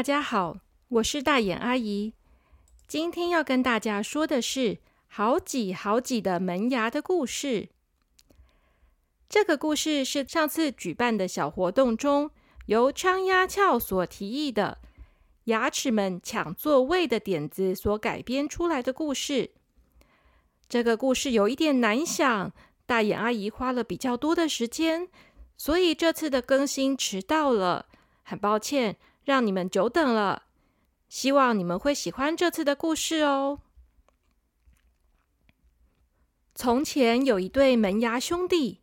[0.00, 0.56] 大家好，
[0.88, 2.14] 我是大眼阿姨。
[2.88, 7.68] 今天要跟大家说的是好几好几的门牙的故事。
[9.28, 12.30] 这个故事是上次举办的小活动中，
[12.64, 14.78] 由张鸭翘所提议的
[15.44, 19.50] 牙齿们抢座位的点子所改编出来的故事。
[20.66, 22.50] 这个故事有一点难想，
[22.86, 25.10] 大眼阿姨花了比较多的时间，
[25.58, 27.84] 所以这次的更新迟到了，
[28.22, 28.96] 很抱歉。
[29.30, 30.42] 让你们久等了，
[31.08, 33.60] 希望你们会喜欢这次的故事哦。
[36.52, 38.80] 从前有一对门牙兄弟，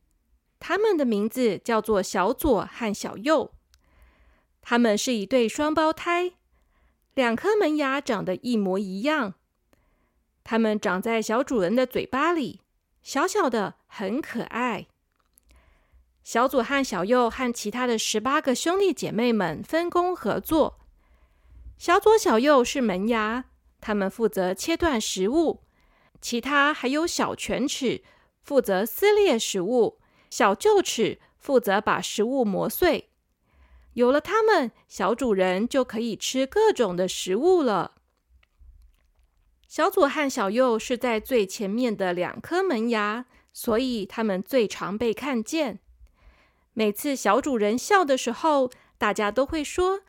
[0.58, 3.52] 他们的名字叫做小左和小右。
[4.62, 6.36] 他们是一对双胞胎，
[7.14, 9.34] 两颗门牙长得一模一样。
[10.46, 12.62] 他们长在小主人的嘴巴里，
[13.04, 14.88] 小小的，很可爱。
[16.28, 20.78] 小左和小右和其他的十八个兄弟姐妹们分工合作。
[21.78, 23.46] 小左、小右是门牙，
[23.80, 25.62] 他们负责切断食物；
[26.20, 28.04] 其他还有小犬齿，
[28.42, 33.10] 负责撕裂食物；小臼齿负责把食物磨碎。
[33.94, 37.94] 有了它们，小主人就可以吃各种的食物了。
[39.66, 45.80] 小左和小右是在最前面的两颗门牙，所以他们最常被看见。
[46.78, 50.02] 每次小主人笑的时候，大家都会说：“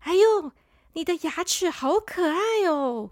[0.00, 0.52] 哎呦，
[0.94, 3.10] 你的牙齿好可爱哦！”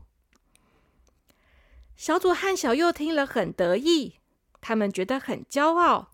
[1.95, 4.15] 小左和小右听了很得意，
[4.63, 6.13] 他们觉得很骄傲，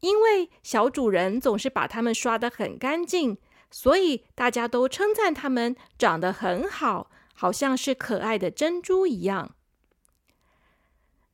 [0.00, 3.38] 因为小主人总是把它们刷得很干净，
[3.70, 9.54] 所以大家都称赞它们长得很好，好像是可爱的珍珠一样。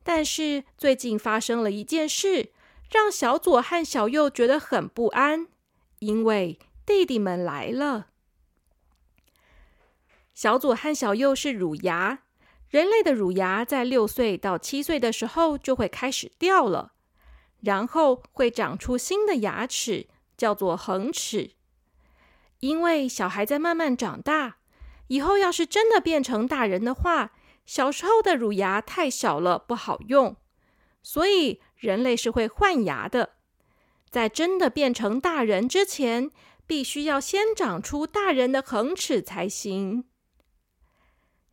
[0.01, 2.53] 但是最近发生了一件事。
[2.93, 5.47] 让小左和小右觉得很不安，
[5.97, 8.09] 因为弟弟们来了。
[10.35, 12.19] 小左和小右是乳牙，
[12.69, 16.93] 人类的乳牙在六岁到七岁的时候就会开始掉了，
[17.61, 21.53] 然后会长出新的牙齿，叫做恒齿。
[22.59, 24.57] 因为小孩在慢慢长大，
[25.07, 27.31] 以后要是真的变成大人的话，
[27.65, 30.35] 小时候的乳牙太小了，不好用，
[31.03, 31.61] 所以。
[31.75, 33.31] 人类是会换牙的，
[34.09, 36.31] 在真的变成大人之前，
[36.65, 40.05] 必须要先长出大人的恒齿才行。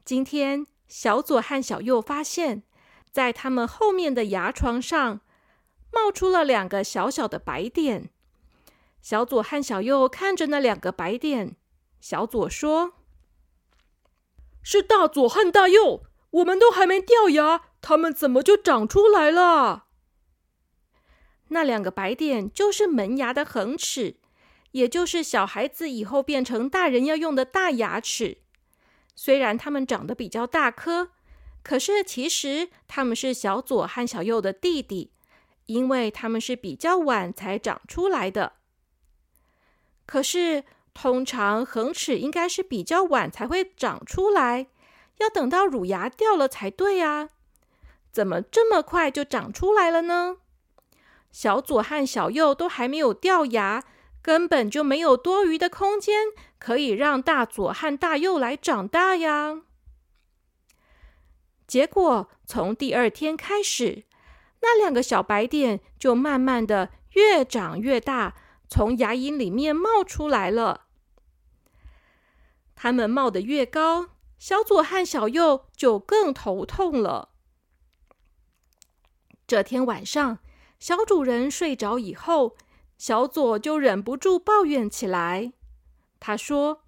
[0.04, 2.62] 今天，小左和小右发现，
[3.10, 5.22] 在他们后面的牙床上
[5.92, 8.10] 冒出了两个小小的白点。
[9.02, 11.56] 小左和小右看着那两个白点，
[12.00, 12.92] 小左说
[14.62, 19.86] ：“是大左和大右，我们都还没掉牙，他们怎么就长出来了？”
[21.52, 24.16] 那两个白点就是门牙的恒齿，
[24.70, 28.38] 也就是小孩子以后变成大人要用的大牙齿。
[29.16, 31.10] 虽然它们长得比较大颗，
[31.62, 35.10] 可是其实他们是小左和小右的弟弟，
[35.66, 38.52] 因为他们是比较晚才长出来的。
[40.06, 40.64] 可是
[40.94, 44.68] 通常恒齿应该是比较晚才会长出来，
[45.18, 47.30] 要等到乳牙掉了才对啊！
[48.10, 50.36] 怎么这么快就长出来了呢？
[51.30, 53.84] 小左和小右都还没有掉牙，
[54.20, 56.26] 根本就没有多余的空间
[56.58, 59.62] 可以让大左和大右来长大呀。
[61.68, 64.02] 结果从第二天开始，
[64.60, 68.34] 那两个小白点就慢慢的越长越大，
[68.68, 70.86] 从牙龈里面冒出来了。
[72.74, 77.28] 它们冒得越高，小左和小右就更头痛了。
[79.50, 80.38] 这天晚上。
[80.78, 82.56] 小主人睡着以后，
[82.96, 85.54] 小左就忍不住抱怨起来。
[86.20, 86.84] 他说：“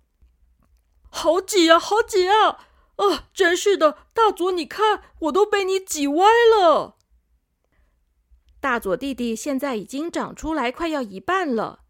[1.10, 2.60] 好挤啊，好挤啊！
[2.94, 6.24] 啊，真是的，大左，你看，我都被你挤歪
[6.56, 6.98] 了。”
[8.62, 11.80] 大左弟弟现在已经长出来快要一半了，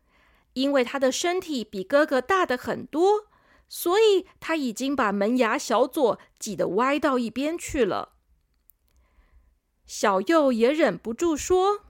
[0.55, 3.27] 因为他的身体比哥哥大的很多，
[3.69, 8.12] 所以他已经把门牙小左挤得歪到一边去了。
[9.95, 11.81] 小右也忍不住说。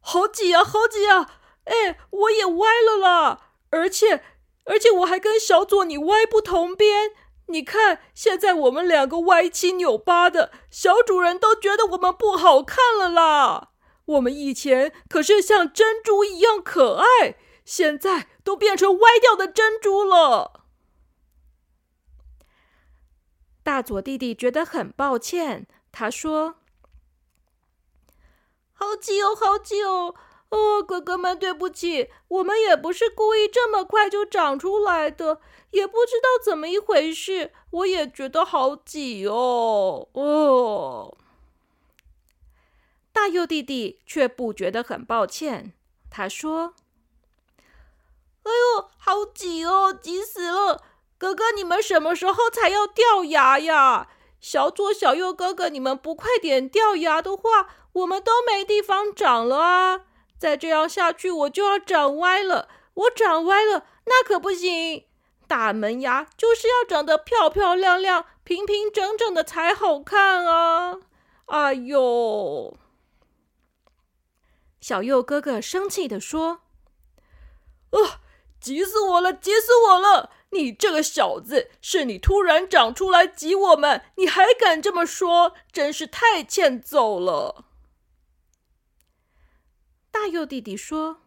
[0.00, 1.38] 好挤啊，好挤啊！
[1.64, 3.50] 哎，我也歪了啦！
[3.68, 4.24] 而且，
[4.64, 7.10] 而且我还跟小左你歪不同边。
[7.48, 13.72] 你看，现在我们两个歪七扭八的，小主人都觉得我们不好看了啦。
[14.06, 20.64] 我们以前可是像珍珠一样可爱，现在都变成歪掉的珍珠了。
[23.62, 26.56] 大左弟弟觉得很抱歉，他说。
[28.72, 30.14] 好挤哦，好挤哦！
[30.48, 35.40] 哦，哥哥们，对不起，我们也不是故意这么快就长出来的，
[35.70, 40.08] 也不知道怎么一回事，我也觉得好挤哦。
[40.12, 41.16] 哦，
[43.12, 45.74] 大佑弟弟却不觉得很抱歉，
[46.10, 46.74] 他说
[48.44, 50.82] ：“哎呦，好挤哦，挤死了！
[51.18, 54.08] 哥哥，你们什么时候才要掉牙呀？
[54.40, 60.06] 小左、小右哥哥，你们不快点掉牙的话，我们都没地方长了啊！”
[60.38, 62.68] 再这样下去，我就要长歪了。
[62.94, 65.04] 我长歪了，那可不行。
[65.46, 70.98] 大门牙就是要长得漂漂亮亮、平平整整的才好看啊！
[71.46, 72.76] 哎呦，
[74.80, 76.60] 小右哥哥生气的说
[77.90, 78.20] ：“啊，
[78.60, 80.30] 急死我了，急死我了！
[80.50, 87.64] 你这个小子，是你突然长出来挤我们，你还敢这么说，真是太欠揍了。”
[90.10, 91.22] 大佑弟弟说：“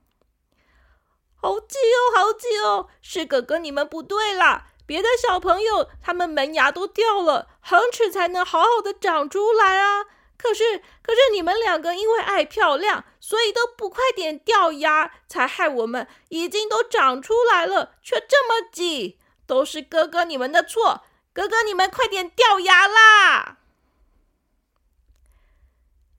[1.36, 2.90] 好挤哦，好挤哦！
[3.02, 10.06] 是哥哥你们不对啦，别的小朋友他们门牙都掉了，恒齿才能好好的长出来啊。
[10.38, 19.18] 可是，可是你们两个因为爱漂亮，所以都不快点掉牙，才害我们已经都长出来了，却这么挤，
[19.48, 21.06] 都是哥哥你们的错。
[21.32, 23.60] 哥哥你们快点掉牙啦！”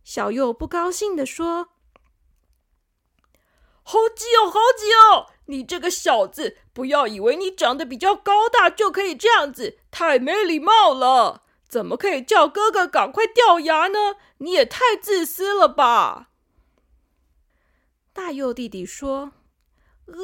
[0.02, 1.68] 小右不高兴的说。
[3.82, 5.26] 好挤哦，好挤哦！
[5.48, 11.42] 你这个小子，不要以为你长得比较高大就可以这样子，太没礼貌了！
[11.68, 14.16] 怎么可以叫哥哥赶快掉牙呢？
[14.38, 16.30] 你也太自私了吧！
[18.14, 19.32] 大佑弟弟说
[20.06, 20.14] ：“呃，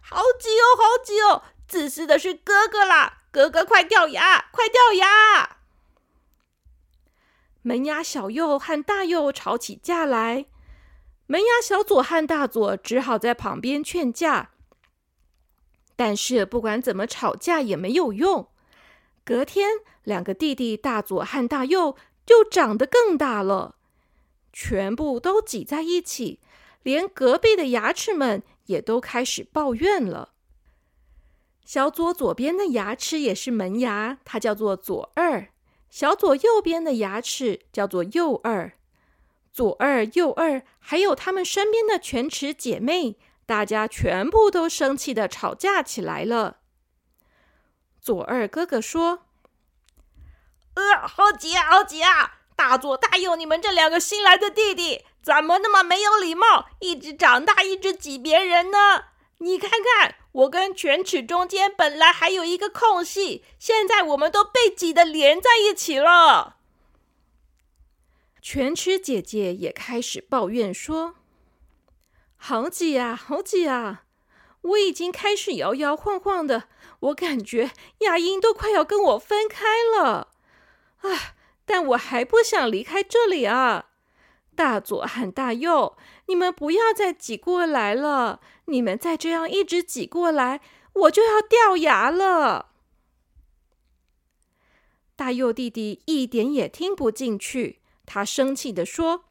[0.00, 1.42] 好挤哦，好挤哦！
[1.68, 3.24] 自私的是哥哥啦！
[3.30, 5.58] 哥哥快掉牙，快掉牙！”
[7.60, 10.46] 门牙小右和大右吵起架来。
[11.26, 14.52] 门牙小左和大左只好在旁边劝架，
[15.94, 18.48] 但是不管怎么吵架也没有用。
[19.24, 23.74] 隔天，两个弟弟大左和大右就长得更大了，
[24.52, 26.40] 全部都挤在一起，
[26.86, 30.34] 连隔壁的牙齿们也都开始抱怨了。
[31.64, 35.48] 小左左边的牙齿也是门牙，它叫做左二；
[35.90, 38.72] 小左右边的牙齿叫做右二。
[39.52, 43.16] 左二、右二，还有他们身边的犬齿姐妹，
[43.46, 46.58] 大家全部都生气的吵架起来了。
[48.00, 49.24] 左二哥哥说
[50.74, 52.42] ：“呃，好急啊，好急啊！
[52.54, 59.06] 大左、大右，你们这两个新来的弟弟，怎么那么没有礼貌，一直长大，一直挤别人呢？
[59.38, 66.58] 你看看，我跟犬齿中间本来还有一个空隙，现在我们都被挤得连在一起了。”
[68.40, 71.16] 犬齿姐姐也开始抱怨说
[72.38, 74.04] ：“好挤啊，好挤啊！
[74.60, 76.68] 我已经开始摇摇晃晃的，
[77.00, 80.28] 我感觉牙龈都快要跟我分开了。
[80.98, 81.34] 啊！
[81.64, 83.86] 但我还不想离开这里啊！
[84.56, 85.96] 大左和大右，
[86.26, 88.40] 你们不要再挤过来了！
[88.64, 90.60] 你们再这样一直挤过来，
[90.94, 92.70] 我就要掉牙了。”
[95.14, 97.80] 大右弟弟一点也听不进去。
[98.04, 99.24] 他生气的说：“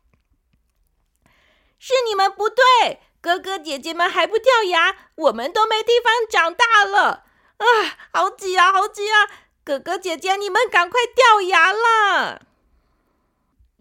[1.77, 7.25] 是你们不对，哥哥姐姐们还不掉牙，我们都没地方长大了
[7.57, 7.65] 啊！
[8.11, 9.29] 好挤啊，好挤啊！
[9.63, 12.47] 哥哥姐姐，你们赶快掉牙了！”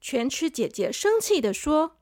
[0.06, 1.96] 全吃姐姐生气的说：“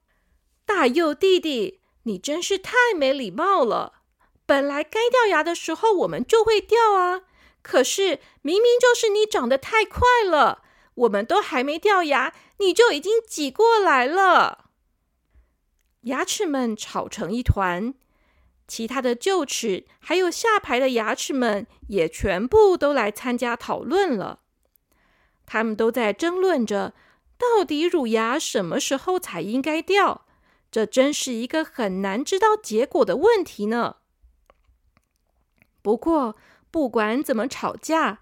[0.67, 4.03] 大佑弟弟，你真是太没礼貌了！
[4.45, 7.21] 本来该掉牙的时候，我们就会掉啊。
[7.63, 14.71] 可是明明就是你长得太快了，我们都还没掉牙。”你就已经挤过来了，
[16.01, 17.95] 牙齿们吵成一团，
[18.67, 24.41] 其他的臼齿还有下排的牙齿们也全部都来参加讨论了。
[25.47, 26.95] 他们都在争论着，
[27.43, 30.27] 到底乳牙什么时候才应该掉？
[30.71, 33.97] 这真是一个很难知道结果的问题呢。
[35.83, 36.37] 不过，
[36.71, 38.21] 不管怎么吵架，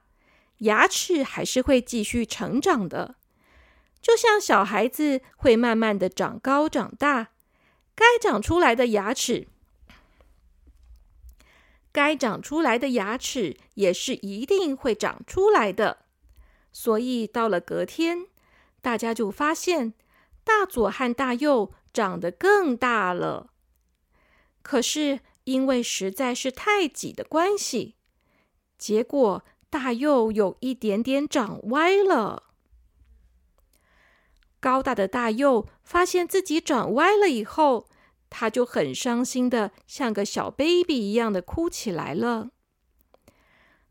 [0.60, 3.16] 牙齿还是会继续成长的。
[4.00, 7.32] 就像小孩子会慢慢的长高长大，
[7.94, 9.46] 该长出来的牙齿，
[11.92, 15.98] 该长出来的牙齿也是一定会长出来的。
[16.72, 18.26] 所以到了隔天，
[18.80, 19.94] 大家就发现
[20.42, 23.50] 大左和大右长得更大了。
[24.62, 27.96] 可是因为实在是太挤的关系，
[28.78, 32.44] 结果大右有一点点长歪了。
[34.60, 37.88] 高大的大右发现自己长歪了以后，
[38.28, 42.50] 他就很伤心的，像个小 baby 一样的哭起来了。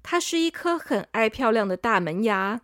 [0.03, 2.61] 它是一颗很爱漂亮的大门牙。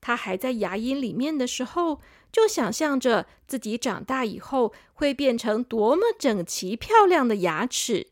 [0.00, 2.00] 他还在牙龈里面的时候，
[2.30, 8.08] 就想象着自己长大以后会变成多么整齐漂亮的牙齿。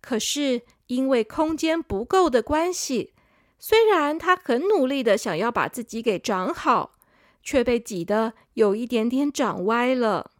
[0.00, 3.14] 可是因为空间不够的关系，
[3.58, 6.96] 虽然他很努力的想要把自己给长好，
[7.42, 10.30] 却被挤得有一点点长歪了。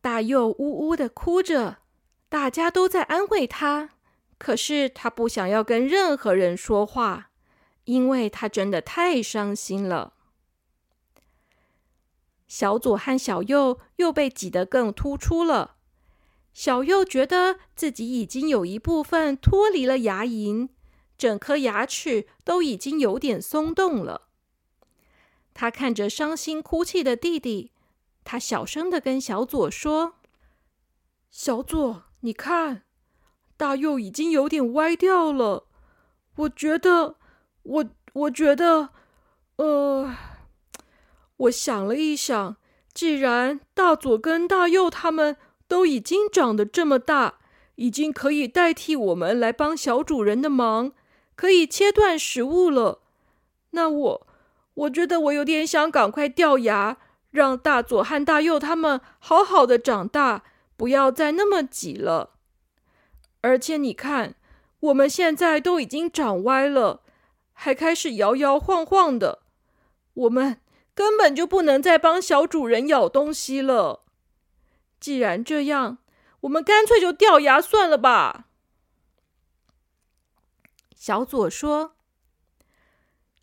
[0.00, 1.78] 大佑呜呜的哭着，
[2.28, 3.90] 大家都在安慰他，
[4.38, 7.25] 可是他不想要跟任何人说话，
[7.86, 10.12] 因为他真的太伤心了。
[12.46, 15.78] 小左和小右又被挤得更突出了。
[16.52, 20.68] 小右觉得自己已经有一部分脱离了牙龈，
[21.18, 24.28] 整颗牙齿都已经有点松动了。
[25.52, 27.72] 他看着伤心哭泣的弟弟。
[28.24, 30.14] 他小声的跟小左说
[31.30, 32.82] ：“小左，你看，
[33.56, 35.68] 大右已经有点歪掉了。
[36.36, 37.16] 我觉得，
[37.66, 38.90] 我我觉得，
[39.56, 40.14] 呃，
[41.36, 42.56] 我想了一想，
[42.94, 45.36] 既然大左跟大佑他们
[45.68, 47.34] 都已经长得这么大，
[47.74, 50.92] 已经可以代替我们来帮小主人的忙，
[51.34, 53.00] 可以切断食物了，
[53.70, 54.26] 那我，
[54.74, 56.96] 我觉得我有点想赶快掉牙。”
[57.32, 60.42] 让大左和大右他们好好的长大，
[60.74, 62.30] 不要再那么挤了。
[63.42, 64.36] 而且你看，
[64.80, 67.02] 我们现在都已经长歪了，
[67.58, 69.40] 还开始摇摇晃晃的，
[70.12, 70.60] 我们
[70.94, 74.04] 根本就不能再帮小主人咬东西了。
[75.00, 75.98] 既然这样，
[76.42, 78.46] 我们干脆就掉牙算了吧。
[80.94, 81.96] 小左说：“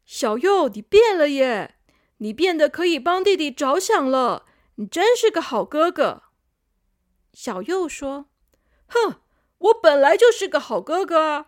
[0.06, 1.76] 小右，你变了耶！”
[2.18, 6.24] 你变得可以帮弟弟着想了，你真是个好哥哥。
[7.34, 8.28] 小右说
[8.88, 9.20] ：“哼，
[9.58, 11.48] 我本来就是个好哥哥啊！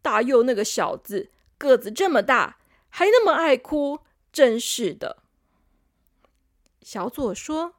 [0.00, 1.31] 大右那个小子
[1.62, 4.00] 个子这么大，还那么爱哭，
[4.32, 5.22] 真是的。”
[6.82, 7.76] 小左说：“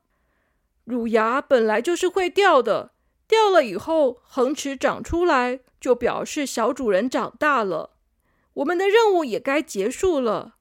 [0.85, 2.93] 乳牙本来就是会掉的，
[3.27, 7.97] 掉了以后恒齿长出来，就表示小主人长大了。
[8.53, 10.55] 我们的任务也该结束了。”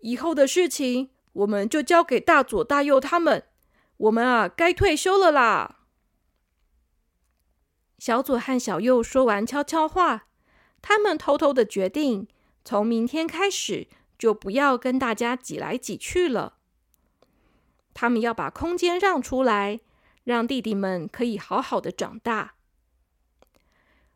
[0.00, 3.48] 以后的事情，我们就交给大左、大右他们。
[3.96, 5.80] 我们啊，该退休了啦。
[7.98, 10.28] 小左和小右说完悄悄话，
[10.82, 12.28] 他们偷偷的决定，
[12.66, 13.86] 从明天开始
[14.18, 16.54] 就不要跟大家挤来挤去了。
[17.94, 19.78] 他们要把空间让出来，
[20.24, 22.54] 让弟弟们可以好好的长大。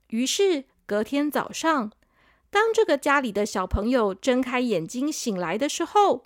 [0.08, 1.92] 于是隔天早上。
[2.50, 6.24] 当这个家里的小朋友睁开眼睛醒来的时候，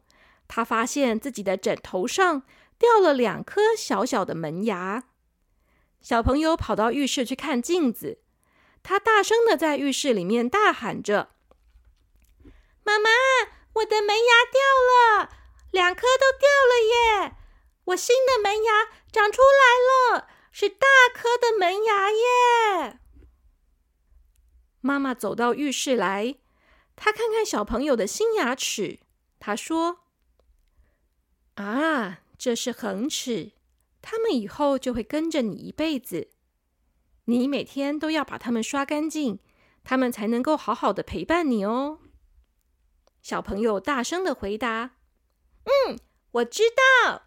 [0.49, 2.45] 他发现自己的枕头上
[2.79, 5.05] 掉了两颗小小的门牙。
[6.01, 8.21] 小朋友跑到浴室去看镜子，
[8.83, 11.34] 他大声的在浴室里面大喊着
[12.85, 13.09] ：“妈妈，
[13.73, 14.61] 我的门牙掉
[14.91, 15.31] 了，
[15.71, 17.37] 两颗都掉了耶！
[17.87, 23.01] 我新的门牙长出来了，是大颗的门牙耶！”
[24.81, 26.37] 妈妈走到浴室来，
[26.95, 29.01] 她看看小朋友的新牙齿，
[29.41, 30.01] 她说
[31.57, 33.53] ：“啊，这是恒齿，
[34.03, 36.29] 他们以后就会跟着你一辈子。
[37.25, 39.41] 你每天都要把它们刷干净，
[39.83, 42.01] 他们才能够好好的陪伴你哦。”
[43.25, 44.97] 小朋友大声的回答
[45.65, 45.99] ：“嗯，
[46.33, 47.23] 我知道。”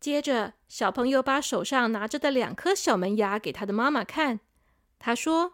[0.00, 4.40] 接着，小朋友把手上拿着的两颗小门牙给他的妈妈看。
[4.98, 5.52] 他说：“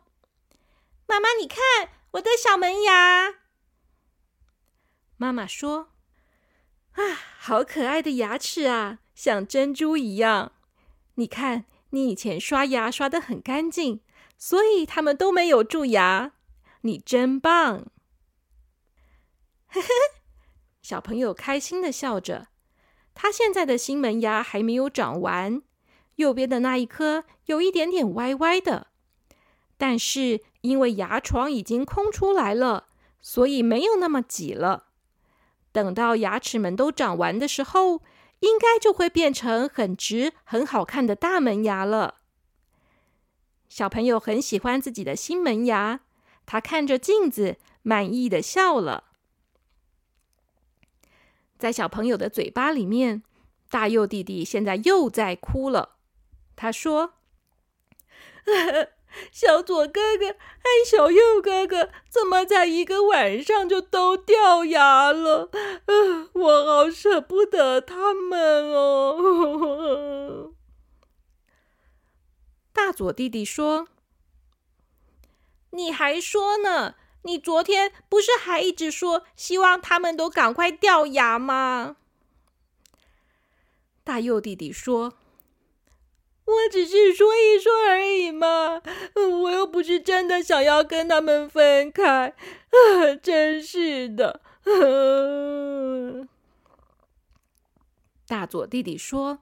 [1.08, 1.58] 妈妈，你看
[2.12, 3.34] 我的小门牙。”
[5.18, 5.88] 妈妈说
[6.94, 7.02] ：“啊，
[7.40, 10.52] 好可爱的牙齿啊，像珍珠一样。
[11.16, 14.02] 你看，你以前刷牙刷的很干净，
[14.38, 16.30] 所以他们都没有蛀牙。
[16.82, 17.88] 你真棒！”
[19.80, 20.20] 呵呵，
[20.82, 22.48] 小朋友开心的笑着。
[23.14, 25.62] 他现在的新门牙还没有长完，
[26.16, 28.88] 右边的那一颗有一点点歪歪的。
[29.78, 32.88] 但是因为牙床已经空出来了，
[33.20, 34.88] 所以没有那么挤了。
[35.72, 38.02] 等到牙齿们都长完的时候，
[38.40, 42.16] 应该就会变成很直、很好看的大门牙了。
[43.68, 46.00] 小朋友很喜欢自己的新门牙，
[46.46, 49.05] 他看着镜子，满意的笑了。
[51.58, 53.22] 在小朋友的嘴巴里面，
[53.70, 55.96] 大佑弟弟现在又在哭了。
[56.54, 57.14] 他说。
[59.32, 60.36] 小左哥哥和
[60.86, 65.48] 小右哥哥怎么在一个晚上就都掉牙了？
[65.86, 68.38] 啊， 我好舍不得他们
[68.74, 70.52] 哦！
[72.74, 73.88] 大左弟弟说
[75.72, 76.96] ：“你还说呢？
[77.26, 81.96] 你昨天不是还一直说希望他们都赶快掉牙吗？”
[84.02, 85.12] 大右弟弟说。
[86.46, 88.80] 我只是说一说而已嘛，
[89.16, 94.40] 我又不是真的想要跟他们分开，啊，真是的。
[98.28, 99.40] 大左弟弟说：“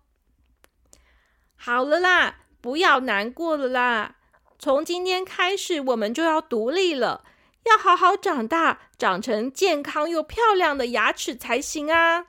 [1.57, 4.17] 好了啦，不要难过了啦。
[4.59, 7.23] 从今天开始，我们就要独立了，
[7.65, 12.29] 要好好长大，长成健康又漂亮的牙齿才行啊。”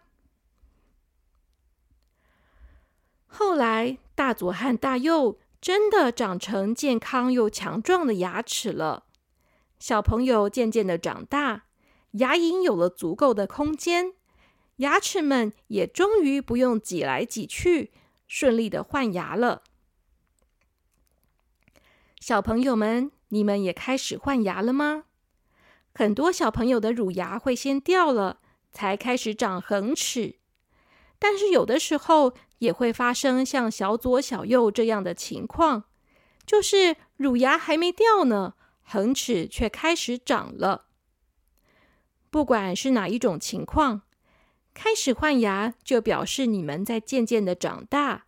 [3.27, 3.97] 后来。
[4.15, 9.07] 大左和大右真的长成健康又强壮的牙齿了。
[9.77, 11.65] 小朋友渐渐的长大，
[12.11, 14.13] 牙龈有了足够的空间，
[14.77, 17.91] 牙齿们也终于不用挤来挤去，
[18.25, 19.63] 顺利的换牙了。
[22.21, 25.03] 小朋友们，你们也开始换牙了吗？
[25.97, 28.41] 很多小朋友的乳牙会先掉了，
[28.73, 30.35] 才开始长恒齿。
[31.17, 35.85] 但是有的时候也会发生像小左、小右这样的情况，
[36.45, 40.87] 就是乳牙还没掉呢，恒齿却开始长了。
[42.29, 44.01] 不管是哪一种情况，
[44.73, 48.25] 开始换牙就表示你们在渐渐的长大，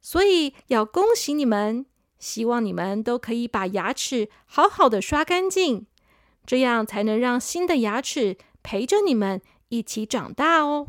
[0.00, 1.84] 所以要恭喜你们，
[2.20, 5.86] 希望你们都可以把牙齿好好的刷干净，
[6.44, 10.88] 这样才能让新的牙齿陪着你们一起长大哦。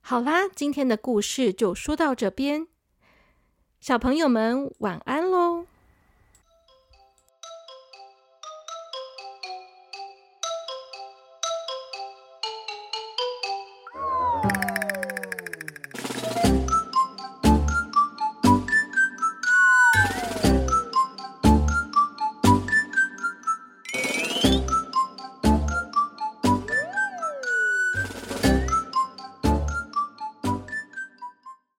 [0.00, 2.66] 好啦，今天的故事就说到这边，
[3.80, 5.43] 小朋友们晚安喽。